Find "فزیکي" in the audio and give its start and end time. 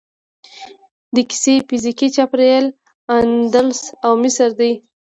1.67-2.07